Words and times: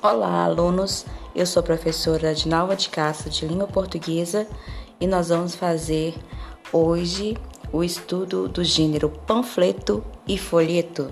Olá, 0.00 0.44
alunos. 0.44 1.04
Eu 1.34 1.44
sou 1.44 1.58
a 1.58 1.64
professora 1.64 2.30
Adinalva 2.30 2.76
de 2.76 2.88
Castro 2.88 3.28
de 3.30 3.44
Língua 3.44 3.66
Portuguesa 3.66 4.46
e 5.00 5.08
nós 5.08 5.30
vamos 5.30 5.56
fazer 5.56 6.14
hoje 6.72 7.36
o 7.72 7.82
estudo 7.82 8.46
do 8.46 8.62
gênero 8.62 9.10
panfleto 9.26 10.04
e 10.26 10.38
folheto. 10.38 11.10